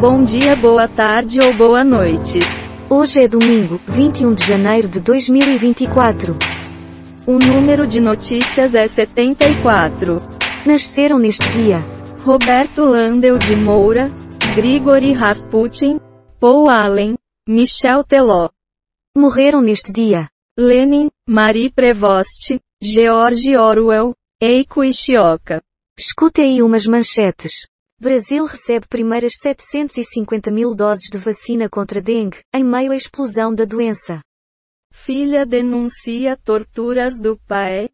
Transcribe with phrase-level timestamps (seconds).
[0.00, 2.38] Bom dia, boa tarde ou boa noite.
[2.88, 6.36] Hoje é domingo, 21 de janeiro de 2024.
[7.26, 10.22] O número de notícias é 74.
[10.64, 11.80] Nasceram neste dia
[12.24, 14.08] Roberto Landel de Moura,
[14.54, 15.98] Grigori Rasputin,
[16.38, 17.16] Paul Allen,
[17.48, 18.50] Michel Teló.
[19.16, 25.60] Morreram neste dia Lenin, Marie Prevost, George Orwell, Eiko Ishioka.
[25.98, 27.66] Escute aí umas manchetes.
[28.00, 33.64] Brasil recebe primeiras 750 mil doses de vacina contra dengue, em meio à explosão da
[33.64, 34.22] doença.
[34.92, 37.88] Filha denuncia torturas do pai.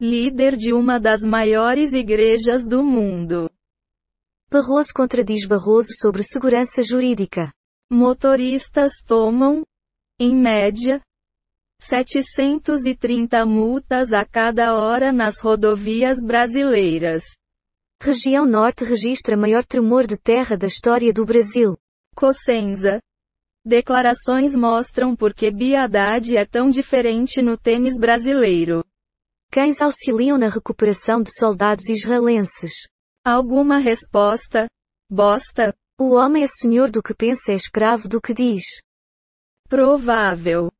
[0.00, 3.50] Líder de uma das maiores igrejas do mundo.
[4.50, 7.52] Barroso contradiz Barroso sobre segurança jurídica.
[7.92, 9.62] Motoristas tomam,
[10.18, 10.98] em média,
[11.80, 17.22] 730 multas a cada hora nas rodovias brasileiras.
[18.02, 21.76] Região Norte registra maior tremor de terra da história do Brasil.
[22.16, 22.98] Cosenza.
[23.62, 28.82] Declarações mostram por que Bia Haddad é tão diferente no tênis brasileiro.
[29.52, 32.72] Cães auxiliam na recuperação de soldados israelenses.
[33.22, 34.66] Alguma resposta?
[35.10, 35.74] Bosta?
[36.00, 38.62] O homem é senhor do que pensa é escravo do que diz.
[39.68, 40.70] Provável.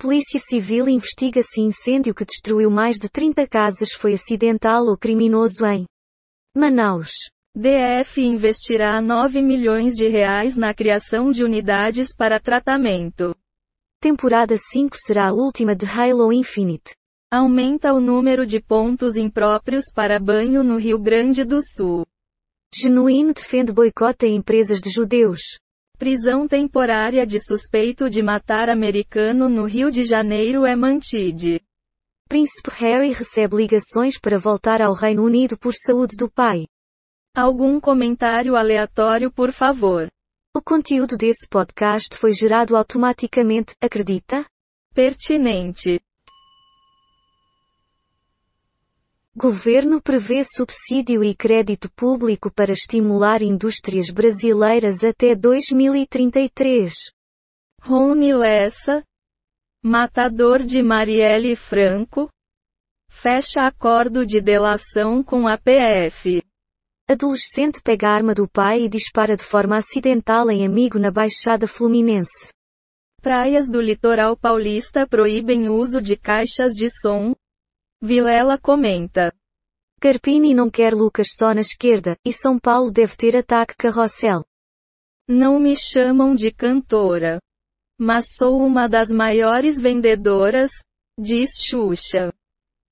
[0.00, 5.66] Polícia Civil investiga se incêndio que destruiu mais de 30 casas foi acidental ou criminoso
[5.66, 5.86] em
[6.56, 7.10] Manaus.
[7.52, 13.34] DF investirá 9 milhões de reais na criação de unidades para tratamento.
[14.00, 16.94] Temporada 5 será a última de Halo Infinite.
[17.28, 22.06] Aumenta o número de pontos impróprios para banho no Rio Grande do Sul.
[22.72, 25.40] Genuíno defende boicote a empresas de judeus.
[25.98, 31.60] Prisão temporária de suspeito de matar americano no Rio de Janeiro é mantide.
[32.28, 36.68] Príncipe Harry recebe ligações para voltar ao Reino Unido por saúde do pai.
[37.34, 40.08] Algum comentário aleatório, por favor.
[40.56, 44.46] O conteúdo desse podcast foi gerado automaticamente, acredita?
[44.94, 46.00] Pertinente.
[49.40, 56.92] Governo prevê subsídio e crédito público para estimular indústrias brasileiras até 2033.
[57.80, 59.04] Rony Lessa.
[59.80, 62.28] Matador de Marielle Franco.
[63.08, 66.42] Fecha acordo de delação com a PF.
[67.08, 71.68] Adolescente pega a arma do pai e dispara de forma acidental em amigo na Baixada
[71.68, 72.48] Fluminense.
[73.22, 77.36] Praias do litoral paulista proíbem uso de caixas de som.
[78.00, 79.32] Vilela comenta.
[80.00, 84.44] Carpini não quer Lucas só na esquerda, e São Paulo deve ter ataque carrossel.
[85.28, 87.40] Não me chamam de cantora.
[87.98, 90.70] Mas sou uma das maiores vendedoras,
[91.18, 92.32] diz Xuxa.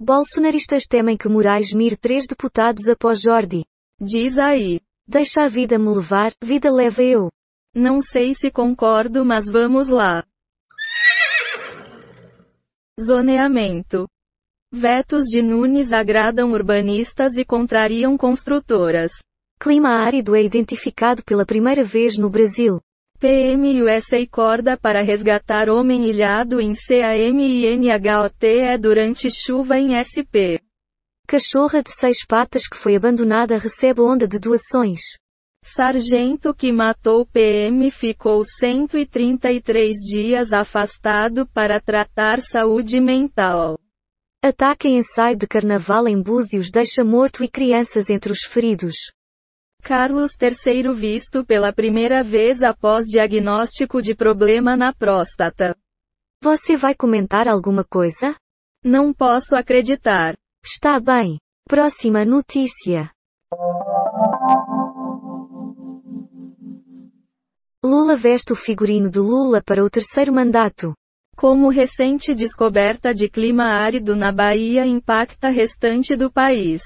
[0.00, 3.64] Bolsonaristas temem que Moraes mire três deputados após Jordi.
[4.00, 4.80] Diz aí.
[5.06, 7.30] Deixa a vida me levar, vida leva eu.
[7.74, 10.24] Não sei se concordo, mas vamos lá.
[13.00, 14.08] Zoneamento.
[14.70, 19.12] Vetos de Nunes agradam urbanistas e contrariam construtoras.
[19.58, 22.78] Clima árido é identificado pela primeira vez no Brasil.
[23.18, 30.60] PM USA corda para resgatar homem ilhado em CAMINHOTE durante chuva em SP.
[31.26, 35.00] Cachorra de seis patas que foi abandonada recebe onda de doações.
[35.64, 43.78] Sargento que matou PM ficou 133 dias afastado para tratar saúde mental.
[44.40, 48.94] Ataque em ensaio de carnaval em Búzios deixa morto e crianças entre os feridos.
[49.82, 55.76] Carlos III visto pela primeira vez após diagnóstico de problema na próstata.
[56.40, 58.36] Você vai comentar alguma coisa?
[58.84, 60.36] Não posso acreditar.
[60.64, 61.40] Está bem.
[61.68, 63.10] Próxima notícia.
[67.84, 70.94] Lula veste o figurino de Lula para o terceiro mandato.
[71.38, 76.82] Como recente descoberta de clima árido na Bahia impacta restante do país.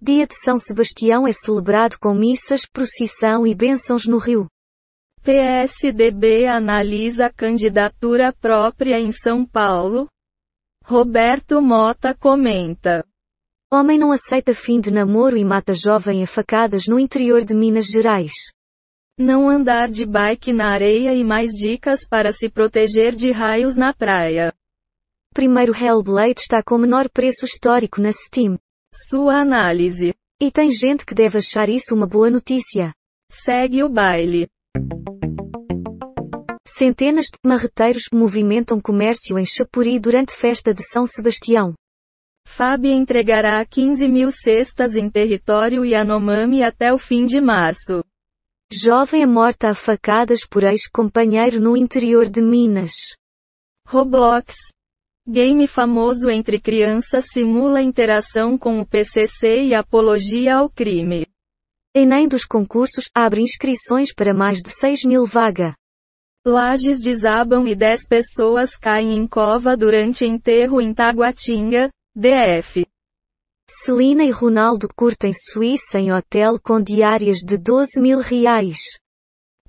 [0.00, 4.48] Dia de São Sebastião é celebrado com missas, procissão e bênçãos no Rio.
[5.22, 10.08] PSDB analisa candidatura própria em São Paulo.
[10.84, 13.06] Roberto Mota comenta.
[13.72, 17.86] Homem não aceita fim de namoro e mata jovem a facadas no interior de Minas
[17.86, 18.32] Gerais.
[19.18, 23.92] Não andar de bike na areia e mais dicas para se proteger de raios na
[23.92, 24.54] praia.
[25.34, 28.58] Primeiro Hellblade está com menor preço histórico na Steam.
[28.94, 30.14] Sua análise.
[30.40, 32.92] E tem gente que deve achar isso uma boa notícia.
[33.30, 34.48] Segue o baile.
[36.66, 41.74] Centenas de marreteiros movimentam comércio em Chapuri durante festa de São Sebastião.
[42.46, 48.02] FAB entregará 15 mil cestas em território Yanomami até o fim de março.
[48.74, 52.92] Jovem é morta a facadas por ex-companheiro no interior de Minas.
[53.86, 54.54] Roblox.
[55.28, 61.26] Game famoso entre crianças simula interação com o PCC e apologia ao crime.
[61.94, 65.74] Enem dos concursos abre inscrições para mais de 6 mil vaga.
[66.42, 72.86] Lajes desabam e 10 pessoas caem em cova durante enterro em Taguatinga, DF.
[73.74, 78.78] Celina e Ronaldo curtem Suíça em hotel com diárias de 12 mil reais.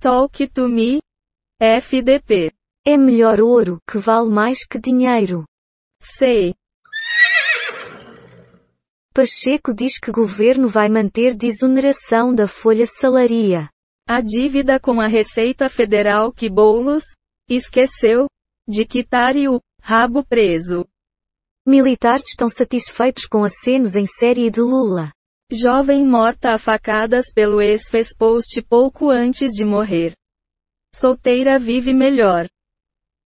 [0.00, 1.00] Talk to me.
[1.60, 2.52] FDP.
[2.84, 5.44] É melhor ouro, que vale mais que dinheiro.
[6.00, 6.52] Sei.
[9.14, 13.68] Pacheco diz que governo vai manter desoneração da folha salaria.
[14.08, 17.04] A dívida com a Receita Federal que Boulos
[17.48, 18.26] esqueceu
[18.66, 20.88] de quitar e o rabo preso.
[21.64, 25.12] Militares estão satisfeitos com acenos em série de Lula.
[25.52, 30.12] Jovem morta a facadas pelo ex fez post pouco antes de morrer.
[30.92, 32.48] Solteira vive melhor.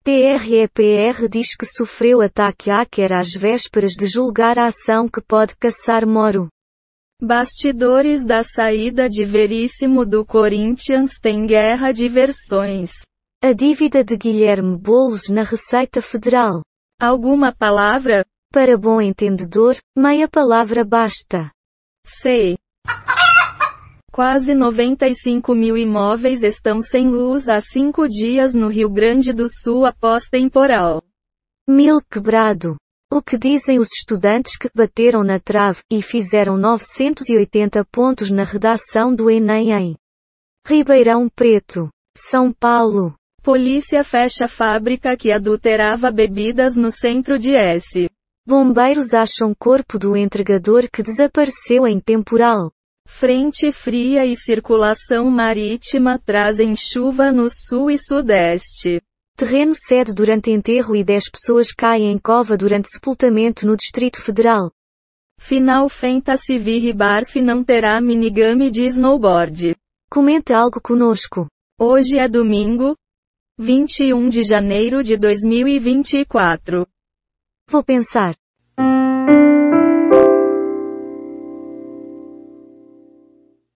[0.02, 6.06] TREPR diz que sofreu ataque hacker às vésperas de julgar a ação que pode caçar
[6.06, 6.48] Moro.
[7.20, 12.92] Bastidores da saída de Veríssimo do Corinthians tem guerra de versões.
[13.42, 16.62] A dívida de Guilherme Boulos na Receita Federal.
[17.02, 18.24] Alguma palavra?
[18.52, 21.50] Para bom entendedor, meia palavra basta.
[22.06, 22.56] Sei.
[24.12, 29.84] Quase 95 mil imóveis estão sem luz há cinco dias no Rio Grande do Sul
[29.84, 31.02] após temporal.
[31.68, 32.76] Mil quebrado.
[33.12, 39.12] O que dizem os estudantes que bateram na trave e fizeram 980 pontos na redação
[39.12, 39.96] do Enem em
[40.64, 43.16] Ribeirão Preto, São Paulo.
[43.42, 48.08] Polícia fecha fábrica que adulterava bebidas no centro de S.
[48.46, 52.70] Bombeiros acham corpo do entregador que desapareceu em temporal.
[53.04, 59.02] Frente fria e circulação marítima trazem chuva no sul e sudeste.
[59.36, 64.70] Terreno cede durante enterro e 10 pessoas caem em cova durante sepultamento no Distrito Federal.
[65.40, 69.74] Final Fantasy V Barf não terá minigame de snowboard.
[70.08, 71.48] Comente algo conosco.
[71.76, 72.94] Hoje é domingo,
[73.64, 76.84] 21 de janeiro de 2024.
[77.70, 78.34] Vou pensar.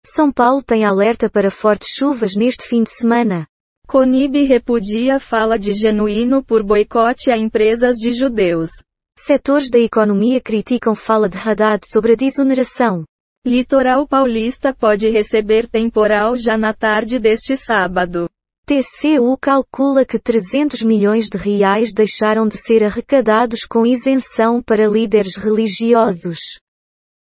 [0.05, 3.47] São Paulo tem alerta para fortes chuvas neste fim de semana.
[3.87, 8.71] Conib repudia fala de genuíno por boicote a empresas de judeus.
[9.17, 13.05] Setores da economia criticam fala de Haddad sobre a desoneração.
[13.47, 18.29] Litoral paulista pode receber temporal já na tarde deste sábado.
[18.69, 25.37] TCU calcula que 300 milhões de reais deixaram de ser arrecadados com isenção para líderes
[25.37, 26.59] religiosos.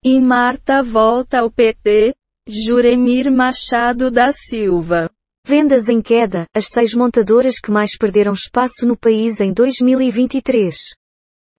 [0.04, 2.14] E Marta volta ao PT,
[2.46, 5.10] Juremir Machado da Silva.
[5.44, 10.94] Vendas em queda, as seis montadoras que mais perderam espaço no país em 2023.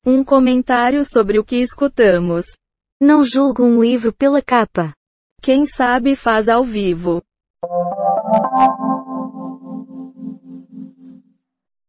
[0.05, 2.45] Um comentário sobre o que escutamos.
[3.01, 4.93] Não julgo um livro pela capa.
[5.41, 7.21] Quem sabe faz ao vivo.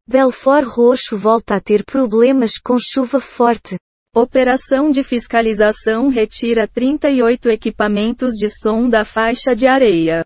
[0.07, 3.75] Belfort Roxo volta a ter problemas com chuva forte.
[4.15, 10.23] Operação de fiscalização retira 38 equipamentos de som da faixa de areia.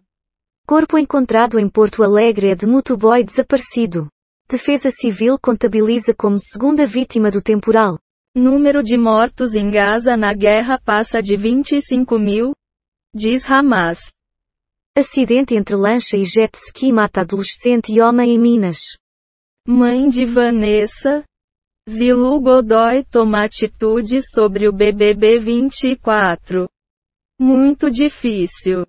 [0.68, 4.10] Corpo encontrado em Porto Alegre é de motoboy desaparecido.
[4.50, 7.98] Defesa Civil contabiliza como segunda vítima do temporal.
[8.36, 12.52] Número de mortos em Gaza na guerra passa de 25 mil,
[13.16, 14.12] diz Hamas.
[14.94, 19.00] Acidente entre lancha e jet ski mata adolescente e homem em Minas.
[19.72, 21.24] Mãe de Vanessa,
[21.88, 26.68] Zilu Godoy toma atitude sobre o BBB 24.
[27.40, 28.84] Muito difícil.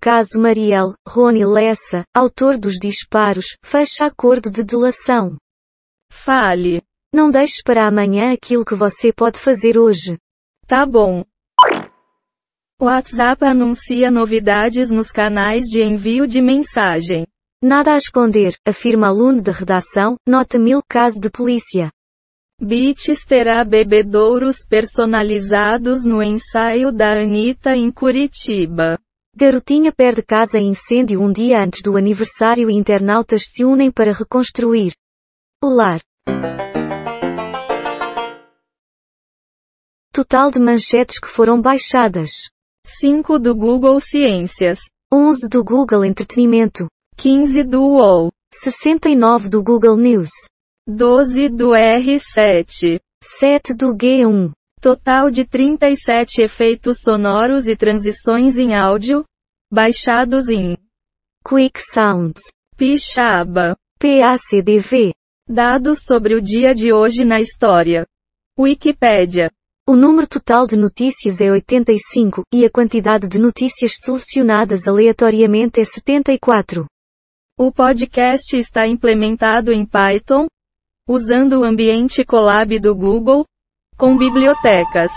[0.00, 5.36] Caso Mariel, Rony Lessa, autor dos disparos, fecha acordo de delação.
[6.10, 6.80] Fale.
[7.14, 10.16] Não deixes para amanhã aquilo que você pode fazer hoje.
[10.66, 11.22] Tá bom.
[12.80, 17.26] WhatsApp anuncia novidades nos canais de envio de mensagem.
[17.62, 21.90] Nada a esconder, afirma aluno da redação, nota mil caso de polícia.
[22.60, 28.98] Beats terá bebedouros personalizados no ensaio da Anitta em Curitiba.
[29.36, 34.12] Garotinha perde casa em incêndio um dia antes do aniversário e internautas se unem para
[34.12, 34.94] reconstruir.
[35.62, 36.00] O lar.
[40.12, 42.30] Total de manchetes que foram baixadas.
[42.86, 44.78] 5 do Google Ciências.
[45.12, 46.86] 11 do Google Entretenimento.
[47.16, 48.30] 15 do UOL.
[48.52, 50.30] 69 do Google News.
[50.86, 53.00] 12 do R7.
[53.22, 54.52] 7 do G1.
[54.80, 59.24] Total de 37 efeitos sonoros e transições em áudio,
[59.72, 60.76] baixados em
[61.42, 62.42] Quick Sounds.
[62.76, 63.76] Pixaba.
[63.98, 65.14] PACDV.
[65.48, 68.06] Dados sobre o dia de hoje na história.
[68.58, 69.50] Wikipédia.
[69.88, 75.84] O número total de notícias é 85, e a quantidade de notícias selecionadas aleatoriamente é
[75.84, 76.86] 74.
[77.56, 80.48] O podcast está implementado em Python,
[81.08, 83.44] usando o ambiente Colab do Google,
[83.96, 85.12] com bibliotecas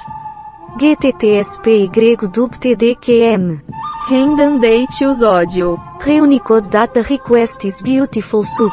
[0.79, 3.59] GTTSPY-DUBTDQM.
[4.07, 5.77] Random Date Use Audio.
[5.99, 8.71] Reunicode Data Request is Beautiful Soup.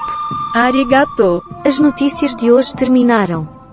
[0.55, 1.41] Arigato.
[1.65, 3.64] As notícias de hoje terminaram.